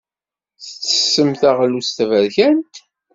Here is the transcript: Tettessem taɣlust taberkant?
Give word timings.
Tettessem 0.63 1.29
taɣlust 1.41 1.93
taberkant? 1.97 2.73